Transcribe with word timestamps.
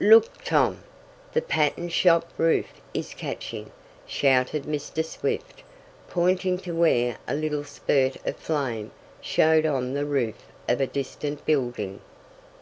"Look, 0.00 0.42
Tom! 0.44 0.82
The 1.32 1.40
pattern 1.40 1.88
shop 1.88 2.30
roof 2.36 2.66
is 2.92 3.14
catching!" 3.14 3.70
shouted 4.06 4.64
Mr. 4.64 5.02
Swift, 5.02 5.62
pointing 6.10 6.58
to 6.58 6.74
where 6.74 7.16
a 7.26 7.34
little 7.34 7.64
spurt 7.64 8.16
of 8.26 8.36
flame 8.36 8.90
showed 9.22 9.64
on 9.64 9.94
the 9.94 10.04
roof 10.04 10.44
of 10.68 10.82
a 10.82 10.86
distant 10.86 11.42
building. 11.46 12.02